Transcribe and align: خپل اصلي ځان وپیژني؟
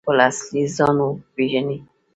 خپل 0.05 0.17
اصلي 0.29 0.63
ځان 0.77 0.95
وپیژني؟ 1.01 1.77